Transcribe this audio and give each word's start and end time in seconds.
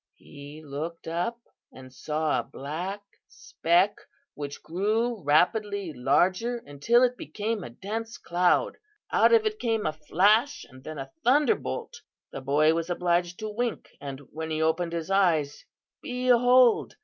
He 0.15 0.63
looked 0.65 1.07
up 1.07 1.39
and 1.71 1.93
saw 1.93 2.39
a 2.39 2.43
black 2.43 3.03
speck 3.27 3.97
which 4.33 4.63
grew 4.63 5.21
rapidly 5.21 5.93
larger 5.93 6.57
until 6.65 7.03
it 7.03 7.15
became 7.17 7.63
a 7.63 7.69
dense 7.69 8.17
cloud. 8.17 8.77
Out 9.11 9.31
of 9.31 9.45
it 9.45 9.59
came 9.59 9.85
a 9.85 9.93
flash 9.93 10.65
and 10.67 10.83
then 10.83 10.97
a 10.97 11.11
thunderbolt. 11.23 12.01
The 12.31 12.41
boy 12.41 12.73
was 12.73 12.89
obliged 12.89 13.37
to 13.41 13.49
wink; 13.49 13.89
and 14.01 14.21
when 14.31 14.49
he 14.49 14.59
opened 14.59 14.93
his 14.93 15.11
eyes, 15.11 15.65
behold! 16.01 16.95